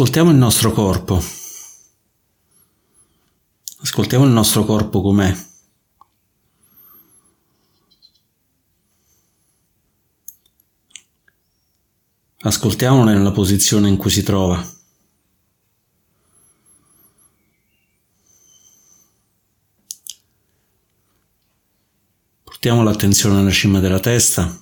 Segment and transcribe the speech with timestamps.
[0.00, 1.22] Ascoltiamo il nostro corpo.
[3.82, 5.36] Ascoltiamo il nostro corpo com'è.
[12.38, 14.66] Ascoltiamolo nella posizione in cui si trova.
[22.42, 24.58] Portiamo l'attenzione alla cima della testa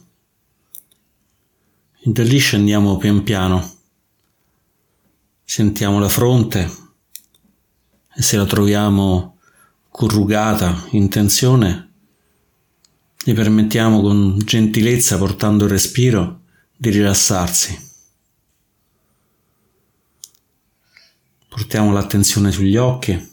[2.01, 3.78] e da lì scendiamo pian piano.
[5.51, 6.71] Sentiamo la fronte
[8.15, 9.39] e se la troviamo
[9.89, 11.93] corrugata in tensione,
[13.25, 16.43] gli permettiamo con gentilezza, portando il respiro,
[16.77, 17.93] di rilassarsi.
[21.49, 23.33] Portiamo l'attenzione sugli occhi,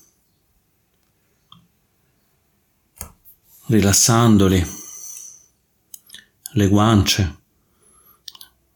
[3.66, 4.66] rilassandoli,
[6.54, 7.40] le guance,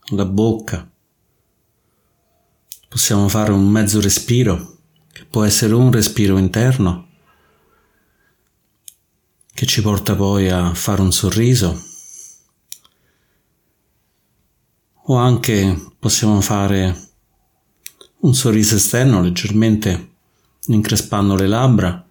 [0.08, 0.92] la bocca.
[2.90, 4.78] Possiamo fare un mezzo respiro,
[5.14, 7.08] che può essere un respiro interno,
[9.54, 11.88] che ci porta poi a fare un sorriso
[15.04, 17.08] o anche possiamo fare
[18.22, 20.14] un sorriso esterno leggermente
[20.68, 22.06] increspando le labbra,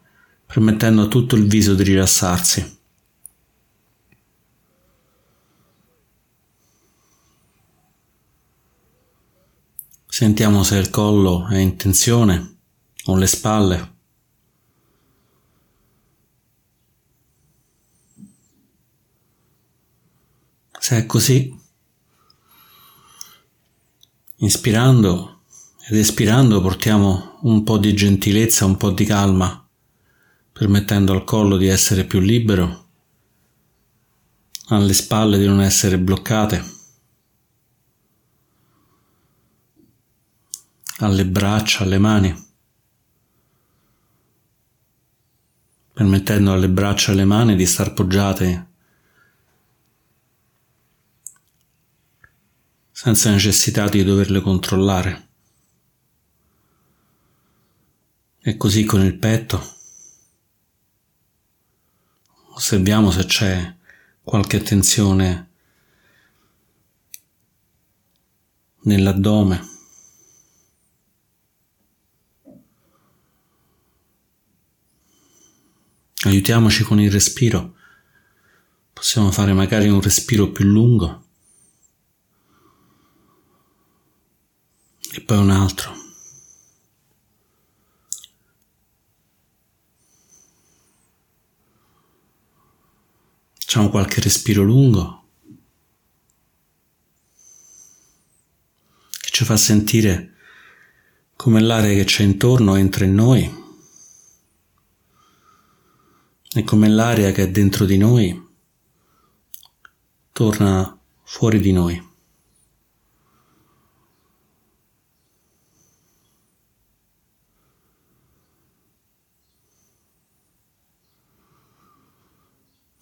[0.46, 2.77] permettendo a tutto il viso di rilassarsi.
[10.18, 12.56] Sentiamo se il collo è in tensione
[13.04, 13.94] o le spalle.
[20.76, 21.56] Se è così,
[24.38, 25.42] Inspirando
[25.86, 29.68] ed espirando portiamo un po' di gentilezza, un po' di calma,
[30.50, 32.88] permettendo al collo di essere più libero,
[34.70, 36.77] alle spalle di non essere bloccate,
[40.98, 42.46] alle braccia, alle mani,
[45.92, 48.66] permettendo alle braccia e alle mani di star poggiate
[52.90, 55.28] senza necessità di doverle controllare.
[58.40, 59.76] E così con il petto.
[62.54, 63.76] Osserviamo se c'è
[64.22, 65.50] qualche tensione
[68.80, 69.67] nell'addome.
[76.24, 77.74] Aiutiamoci con il respiro.
[78.92, 81.26] Possiamo fare magari un respiro più lungo.
[85.18, 85.96] e poi un altro.
[93.58, 95.24] Facciamo qualche respiro lungo
[99.20, 100.34] che ci fa sentire
[101.36, 103.57] come l'aria che c'è intorno entra in noi
[106.58, 108.46] e come l'aria che è dentro di noi
[110.32, 112.06] torna fuori di noi.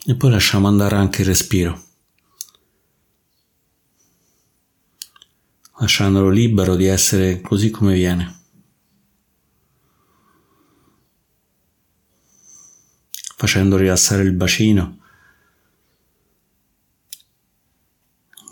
[0.08, 1.82] e poi lasciamo andare anche il respiro,
[5.80, 8.45] lasciandolo libero di essere così come viene.
[13.46, 14.98] Facendo rilassare il bacino,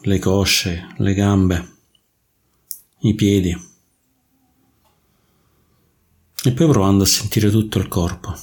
[0.03, 1.77] le cosce, le gambe,
[3.01, 3.51] i piedi
[6.45, 8.39] e poi provando a sentire tutto il corpo.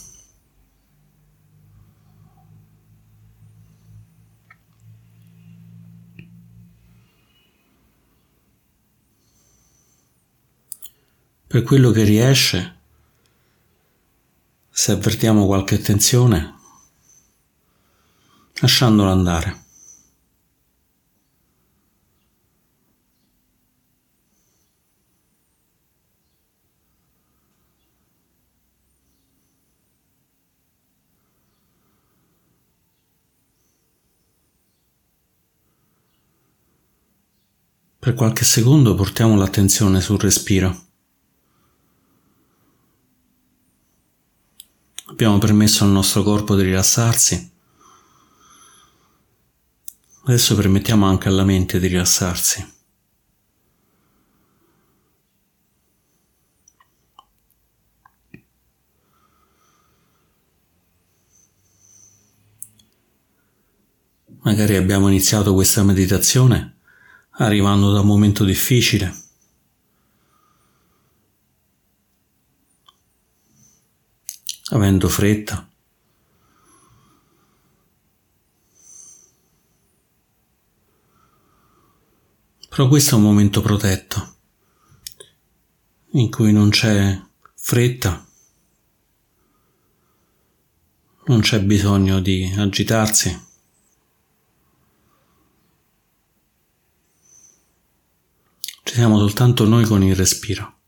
[11.47, 12.80] per quello che riesce,
[14.81, 16.55] se avvertiamo qualche tensione,
[18.61, 19.63] lasciandolo andare.
[37.99, 40.90] Per qualche secondo portiamo l'attenzione sul respiro.
[45.21, 47.51] Abbiamo permesso al nostro corpo di rilassarsi.
[50.23, 52.73] Adesso permettiamo anche alla mente di rilassarsi.
[64.39, 66.77] Magari abbiamo iniziato questa meditazione
[67.33, 69.13] arrivando da un momento difficile
[74.71, 75.68] avendo fretta.
[82.69, 84.35] Però questo è un momento protetto,
[86.12, 87.21] in cui non c'è
[87.53, 88.25] fretta,
[91.25, 93.50] non c'è bisogno di agitarsi.
[98.83, 100.80] Ci siamo soltanto noi con il respiro.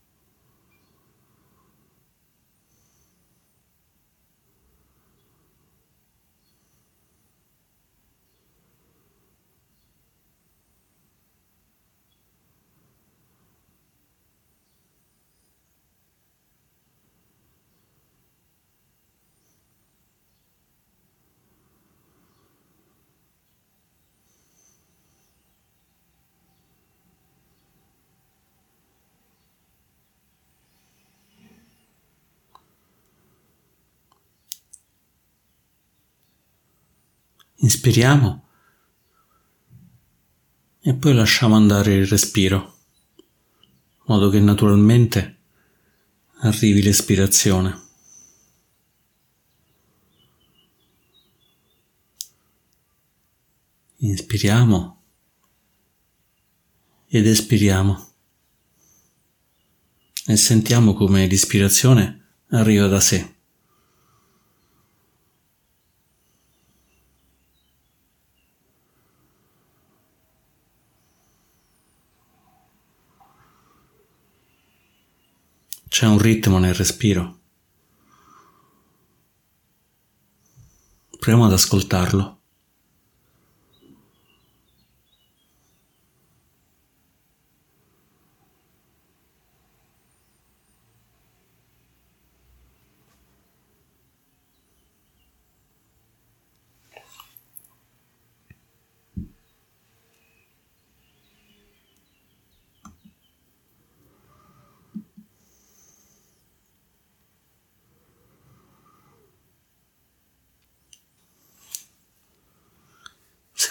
[37.64, 38.46] Inspiriamo
[40.80, 42.76] e poi lasciamo andare il respiro,
[43.16, 45.38] in modo che naturalmente
[46.40, 47.82] arrivi l'espirazione.
[53.96, 55.02] Inspiriamo
[57.06, 58.12] ed espiriamo
[60.26, 63.33] e sentiamo come l'ispirazione arriva da sé.
[75.94, 77.38] C'è un ritmo nel respiro.
[81.20, 82.40] Proviamo ad ascoltarlo.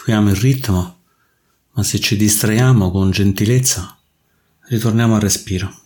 [0.03, 0.97] Seguiamo il ritmo,
[1.71, 3.97] ma se ci distraiamo con gentilezza,
[4.67, 5.82] ritorniamo al respiro.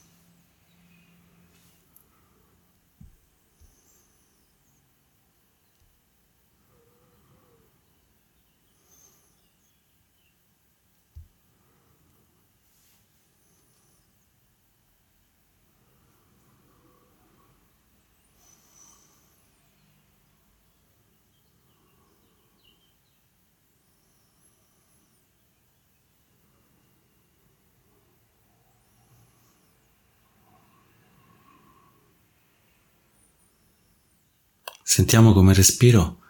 [34.98, 36.22] Sentiamo come il respiro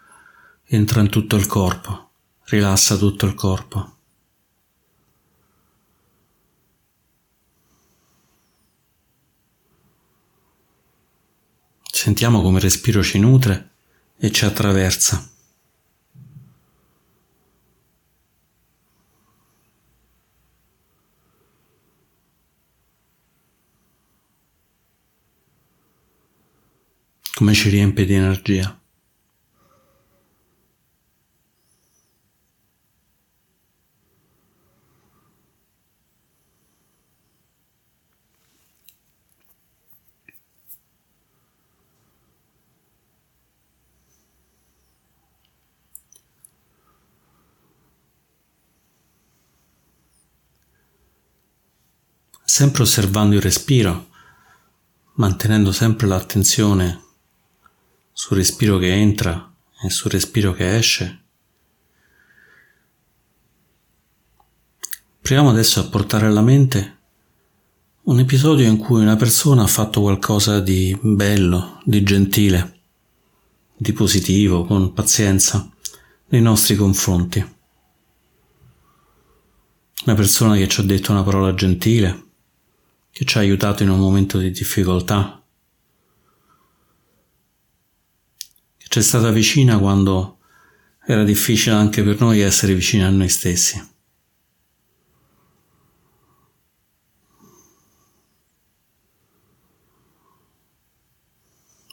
[0.66, 2.10] entra in tutto il corpo,
[2.48, 3.96] rilassa tutto il corpo.
[11.90, 13.70] Sentiamo come il respiro ci nutre
[14.18, 15.36] e ci attraversa.
[27.38, 28.76] Come ci riempie di energia.
[52.42, 54.08] sempre osservando il respiro,
[55.14, 57.06] mantenendo sempre l'attenzione
[58.18, 61.22] sul respiro che entra e sul respiro che esce.
[65.20, 66.98] Proviamo adesso a portare alla mente
[68.02, 72.80] un episodio in cui una persona ha fatto qualcosa di bello, di gentile,
[73.76, 75.70] di positivo, con pazienza
[76.30, 77.38] nei nostri confronti.
[80.06, 82.30] Una persona che ci ha detto una parola gentile,
[83.12, 85.40] che ci ha aiutato in un momento di difficoltà,
[88.88, 90.38] c'è stata vicina quando
[91.04, 93.96] era difficile anche per noi essere vicini a noi stessi.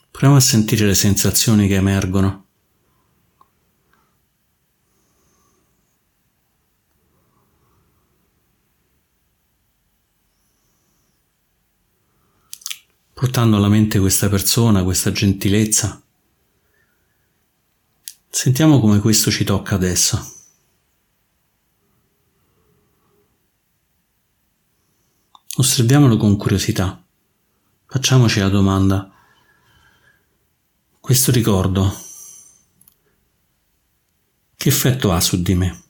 [0.09, 2.43] Proviamo a sentire le sensazioni che emergono.
[13.13, 16.04] Portando alla mente questa persona, questa gentilezza
[18.35, 20.33] Sentiamo come questo ci tocca adesso.
[25.55, 27.01] Osserviamolo con curiosità.
[27.85, 29.09] Facciamoci la domanda.
[30.99, 31.89] Questo ricordo
[34.57, 35.83] che effetto ha su di me?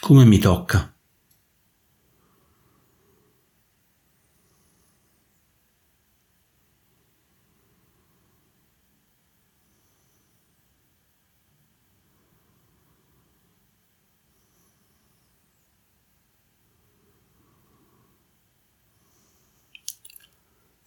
[0.00, 0.92] Come mi tocca?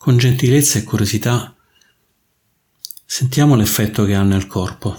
[0.01, 1.55] Con gentilezza e curiosità
[3.05, 4.97] sentiamo l'effetto che ha nel corpo.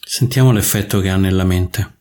[0.00, 1.96] Sentiamo l'effetto che ha nella mente.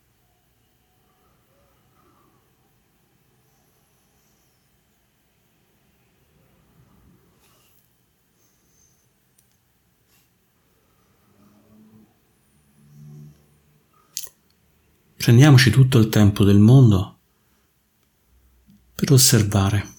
[15.17, 17.19] Prendiamoci tutto il tempo del mondo
[18.95, 19.92] per osservare.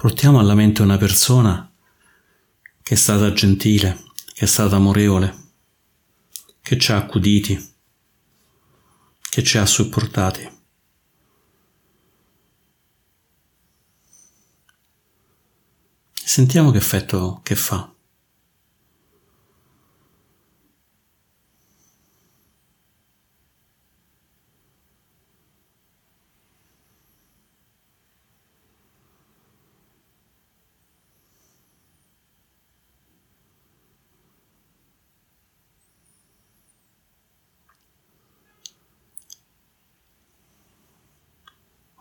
[0.00, 1.68] Portiamo alla mente una persona
[2.84, 5.36] che è stata gentile, che è stata amorevole,
[6.60, 7.74] che ci ha accuditi,
[9.28, 10.48] che ci ha supportati.
[16.12, 17.92] Sentiamo che effetto che fa.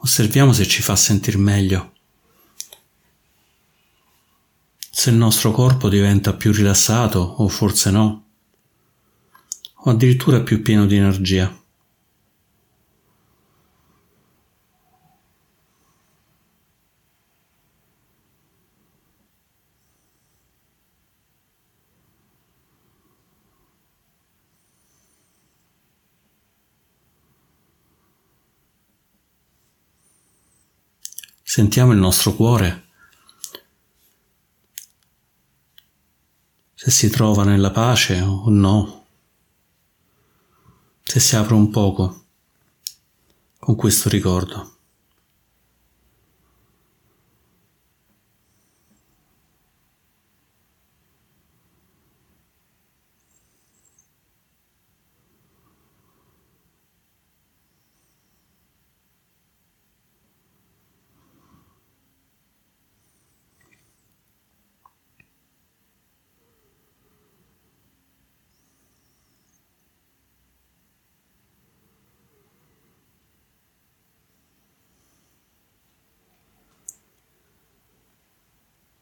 [0.07, 1.91] Osserviamo se ci fa sentire meglio,
[4.89, 8.25] se il nostro corpo diventa più rilassato o forse no,
[9.73, 11.53] o addirittura più pieno di energia.
[31.57, 32.85] Sentiamo il nostro cuore.
[36.75, 39.07] Se si trova nella pace o no.
[41.01, 42.25] Se si apre un poco
[43.57, 44.76] con questo ricordo.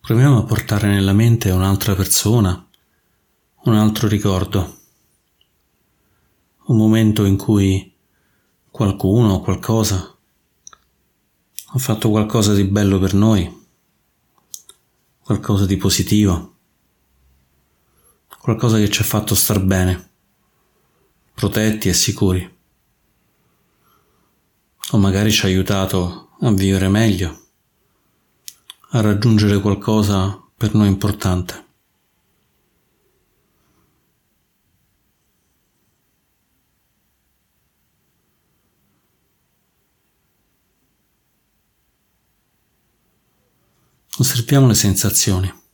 [0.05, 2.63] Proviamo a portare nella mente un'altra persona,
[3.63, 4.77] un altro ricordo,
[6.65, 7.91] un momento in cui
[8.69, 10.15] qualcuno o qualcosa
[11.65, 13.51] ha fatto qualcosa di bello per noi,
[15.23, 16.55] qualcosa di positivo,
[18.41, 20.09] qualcosa che ci ha fatto star bene,
[21.33, 22.57] protetti e sicuri,
[24.91, 27.44] o magari ci ha aiutato a vivere meglio
[28.95, 31.63] a raggiungere qualcosa per noi importante.
[44.17, 45.64] Osserviamo le sensazioni.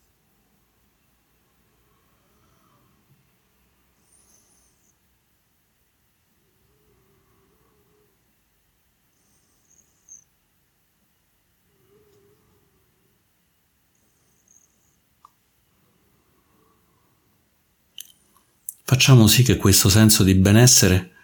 [19.02, 21.16] Facciamo sì che questo senso di benessere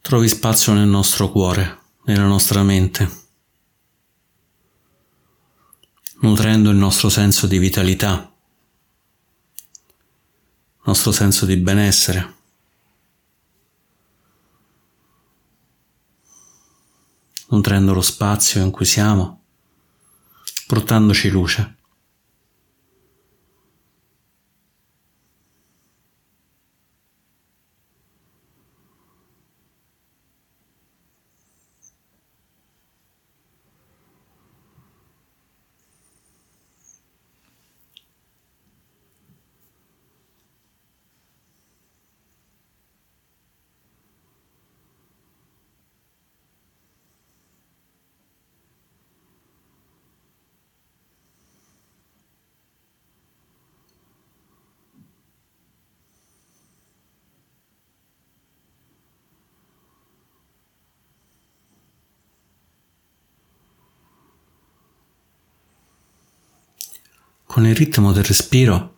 [0.00, 3.10] trovi spazio nel nostro cuore, nella nostra mente,
[6.20, 8.32] nutrendo il nostro senso di vitalità,
[10.84, 12.34] nostro senso di benessere.
[17.48, 19.42] nutrendo lo spazio in cui siamo,
[20.66, 21.75] portandoci luce.
[67.56, 68.96] Con il ritmo del respiro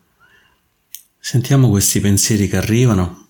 [1.17, 3.29] sentiamo questi pensieri che arrivano,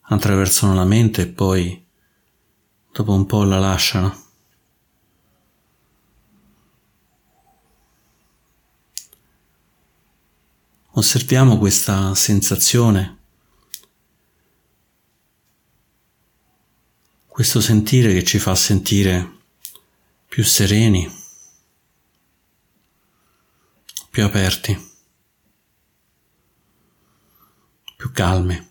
[0.00, 1.86] attraversano la mente e poi
[2.90, 4.24] dopo un po' la lasciano.
[10.92, 13.18] Osserviamo questa sensazione,
[17.26, 19.30] questo sentire che ci fa sentire
[20.26, 21.19] più sereni
[24.20, 24.78] più aperti,
[27.96, 28.69] più calmi.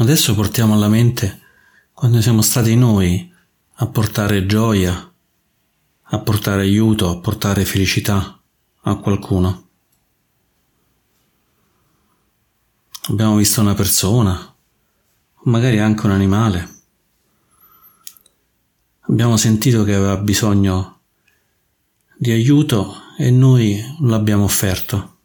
[0.00, 1.42] Adesso portiamo alla mente
[1.92, 3.30] quando siamo stati noi
[3.74, 5.12] a portare gioia,
[6.02, 8.40] a portare aiuto, a portare felicità
[8.80, 9.68] a qualcuno.
[13.10, 14.54] Abbiamo visto una persona,
[15.44, 16.68] magari anche un animale.
[19.00, 21.00] Abbiamo sentito che aveva bisogno
[22.16, 25.18] di aiuto e noi l'abbiamo offerto.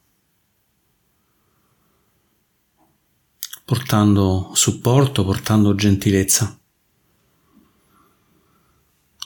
[3.65, 6.55] Portando supporto, portando gentilezza,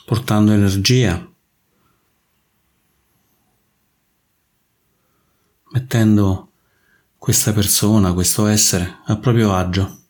[0.05, 1.29] portando energia,
[5.71, 6.51] mettendo
[7.17, 10.03] questa persona, questo essere a proprio agio,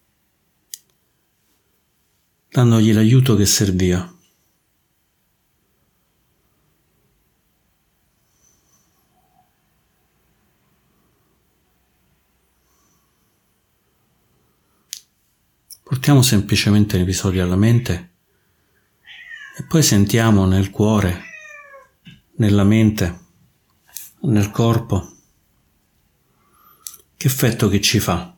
[2.49, 4.18] dandogli l'aiuto che serviva.
[16.09, 18.13] Portiamo semplicemente l'episodio alla mente
[19.55, 21.21] e poi sentiamo nel cuore,
[22.37, 23.19] nella mente,
[24.21, 25.07] nel corpo,
[27.15, 28.35] che effetto che ci fa.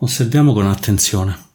[0.00, 1.47] Osserviamo con attenzione.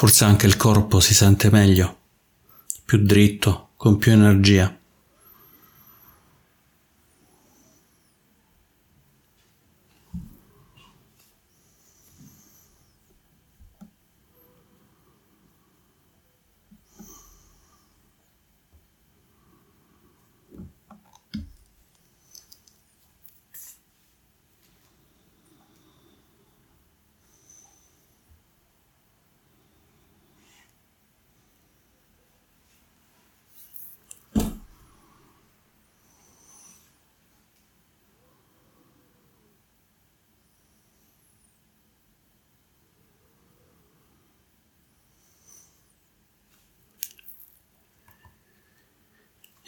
[0.00, 1.94] Forse anche il corpo si sente meglio,
[2.86, 4.74] più dritto, con più energia.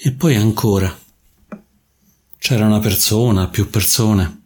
[0.04, 0.98] E poi ancora.
[2.36, 4.42] C'era una persona, più persone,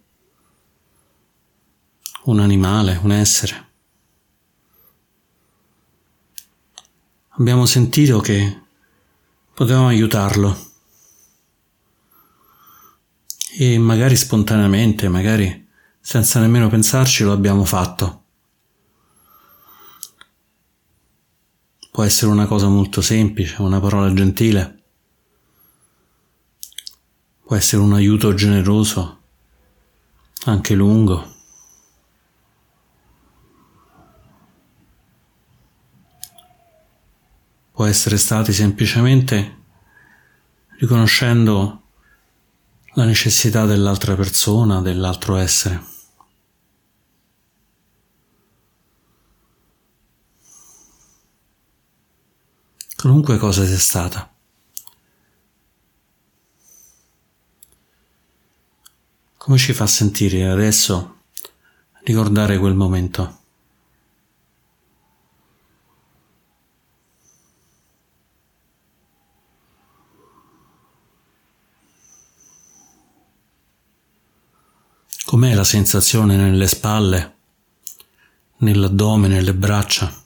[2.24, 3.70] un animale, un essere.
[7.38, 8.64] Abbiamo sentito che
[9.54, 10.72] potevamo aiutarlo.
[13.56, 15.66] E magari spontaneamente, magari
[15.98, 18.24] senza nemmeno pensarci, lo abbiamo fatto.
[21.90, 24.75] Può essere una cosa molto semplice, una parola gentile
[27.46, 29.20] può essere un aiuto generoso,
[30.46, 31.34] anche lungo.
[37.70, 39.62] Può essere stati semplicemente
[40.78, 41.82] riconoscendo
[42.94, 45.94] la necessità dell'altra persona, dell'altro essere.
[52.96, 54.35] qualunque cosa sia stata.
[59.46, 61.18] Come ci fa sentire adesso
[62.02, 63.38] ricordare quel momento?
[75.24, 77.36] Com'è la sensazione nelle spalle,
[78.56, 80.25] nell'addome, nelle braccia?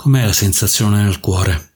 [0.00, 1.70] Com'è la sensazione nel cuore?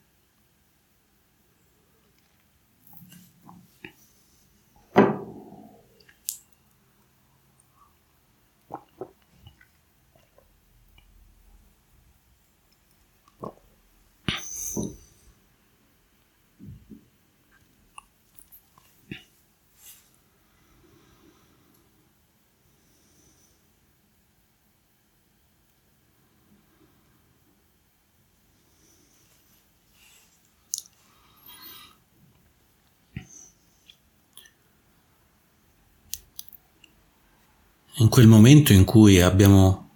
[37.97, 39.89] in quel momento in cui abbiamo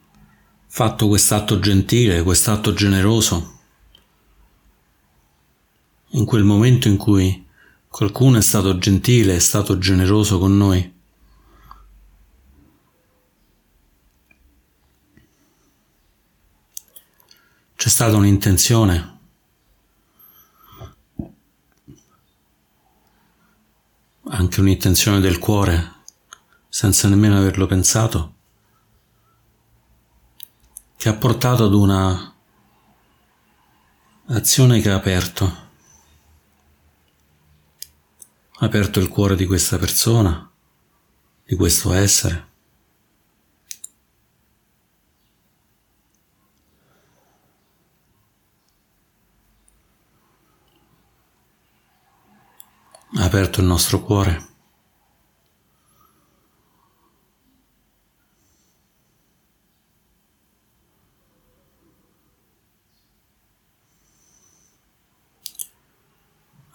[0.68, 3.60] fatto quest'atto gentile, quest'atto generoso,
[6.10, 7.46] in quel momento in cui
[7.88, 10.94] qualcuno è stato gentile, è stato generoso con noi,
[17.76, 19.18] c'è stata un'intenzione.
[24.32, 25.94] Anche un'intenzione del cuore
[26.68, 28.34] senza nemmeno averlo pensato,
[31.00, 32.36] che ha portato ad una
[34.26, 35.46] azione che ha aperto,
[38.58, 40.52] ha aperto il cuore di questa persona,
[41.46, 42.48] di questo essere.
[53.16, 54.48] Ha aperto il nostro cuore.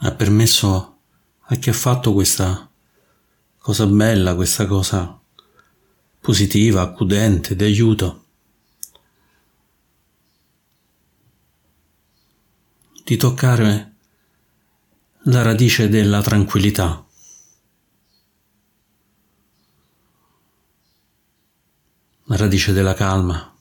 [0.04, 0.98] Ha permesso
[1.40, 2.70] a chi ha fatto questa
[3.56, 5.18] cosa bella, questa cosa
[6.20, 8.24] positiva, accudente, di aiuto,
[13.02, 13.94] di toccare
[15.24, 17.02] la radice della tranquillità.
[22.24, 23.53] La radice della calma.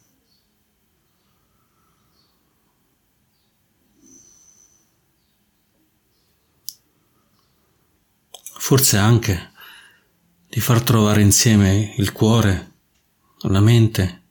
[8.63, 9.51] Forse anche
[10.47, 12.75] di far trovare insieme il cuore,
[13.41, 14.23] la mente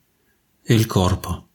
[0.63, 1.49] e il corpo.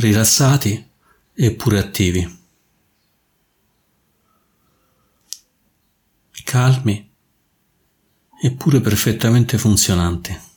[0.00, 0.90] rilassati
[1.34, 2.38] eppure attivi,
[6.42, 7.14] calmi
[8.42, 10.49] eppure perfettamente funzionanti.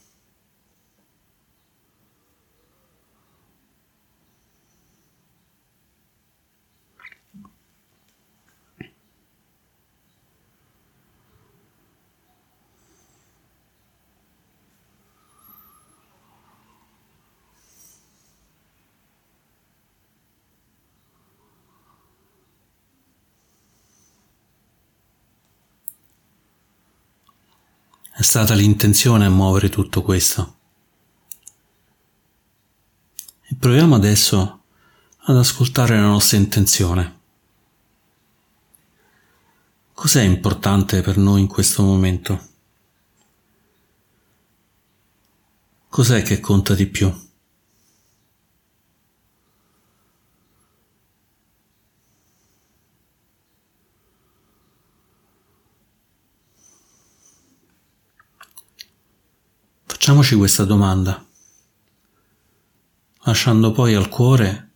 [28.16, 30.58] È stata l'intenzione a muovere tutto questo.
[33.42, 34.62] E proviamo adesso
[35.18, 37.22] ad ascoltare la nostra intenzione.
[39.94, 42.50] Cos'è importante per noi in questo momento?
[45.90, 47.12] Cos'è che conta di più?
[60.04, 61.26] Facciamoci questa domanda,
[63.22, 64.72] lasciando poi al cuore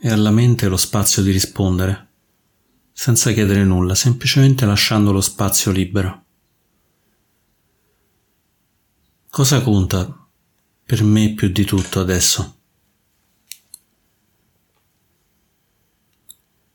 [0.00, 2.08] e alla mente lo spazio di rispondere,
[2.90, 6.24] senza chiedere nulla, semplicemente lasciando lo spazio libero.
[9.30, 10.28] Cosa conta
[10.84, 12.56] per me più di tutto adesso?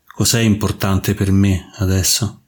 [0.06, 2.44] Cos'è importante per me adesso?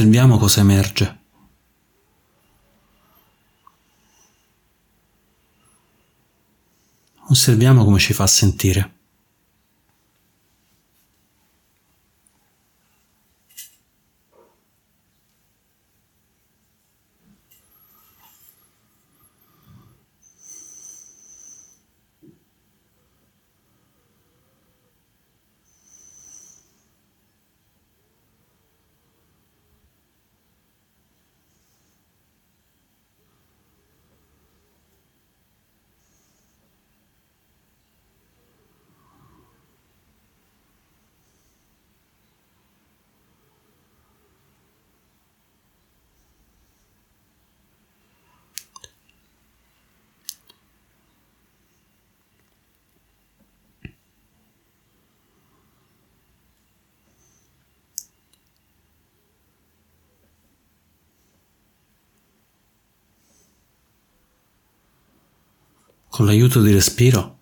[0.00, 1.18] Osserviamo cosa emerge.
[7.28, 8.99] Osserviamo come ci fa sentire.
[66.20, 67.38] Con l'aiuto di respiro,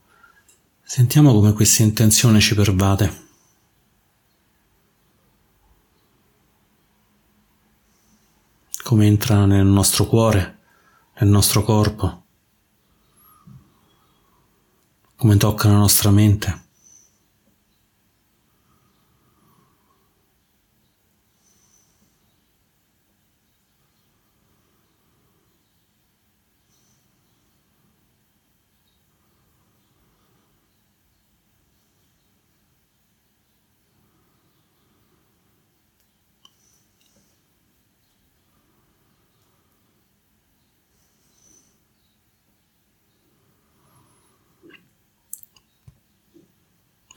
[0.85, 3.27] sentiamo come questa intenzione ci pervade.
[8.85, 10.59] Come entra nel nostro cuore,
[11.19, 12.23] nel nostro corpo,
[15.17, 16.68] come tocca la nostra mente.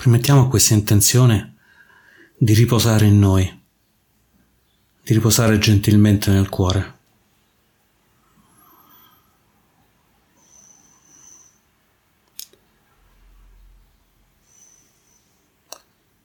[0.02, 1.58] Permettiamo a questa intenzione
[2.36, 3.46] di riposare in noi,
[5.04, 6.98] di riposare gentilmente nel cuore.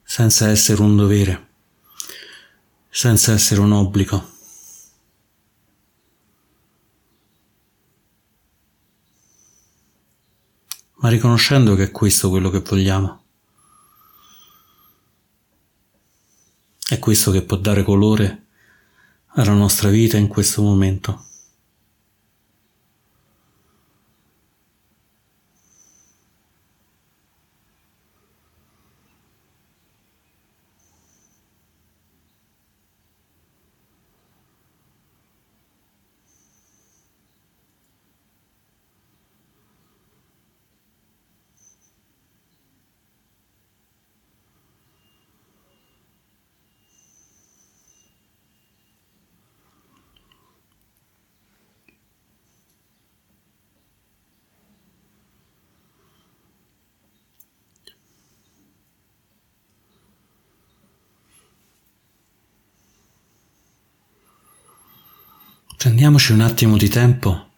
[0.05, 1.49] senza essere un dovere,
[2.89, 4.33] senza essere un obbligo.
[10.95, 13.26] ma riconoscendo che è questo quello che vogliamo.
[16.89, 18.45] È questo che può dare colore
[19.35, 21.26] alla nostra vita in questo momento.
[65.77, 67.51] Prendiamoci un attimo di tempo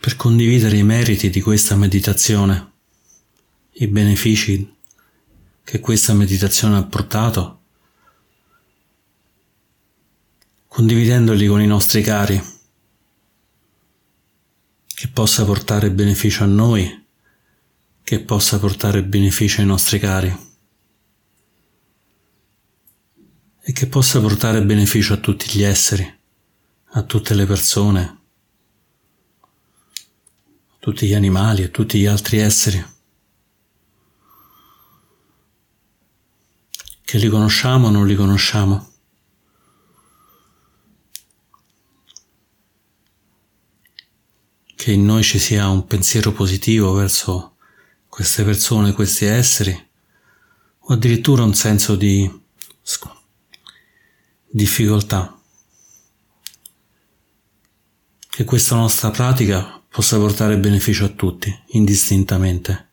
[0.00, 2.72] per condividere i meriti di questa meditazione,
[3.72, 4.76] i benefici
[5.62, 7.60] che questa meditazione ha portato,
[10.68, 12.42] condividendoli con i nostri cari,
[14.86, 17.04] che possa portare beneficio a noi,
[18.02, 20.48] che possa portare beneficio ai nostri cari.
[23.70, 26.18] E che possa portare beneficio a tutti gli esseri,
[26.84, 28.20] a tutte le persone,
[30.66, 32.84] a tutti gli animali, a tutti gli altri esseri.
[37.00, 38.90] Che li conosciamo o non li conosciamo.
[44.74, 47.54] Che in noi ci sia un pensiero positivo verso
[48.08, 49.90] queste persone, questi esseri,
[50.80, 52.38] o addirittura un senso di
[54.50, 55.38] difficoltà.
[58.28, 62.89] Che questa nostra pratica possa portare beneficio a tutti, indistintamente.